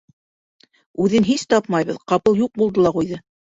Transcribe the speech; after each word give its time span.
Үҙен 1.03 1.27
һис 1.29 1.45
тапмайбыҙ, 1.55 2.01
ҡапыл 2.15 2.43
юҡ 2.43 2.53
булды 2.65 2.89
ла 2.89 2.97
ҡуйҙы. 2.99 3.25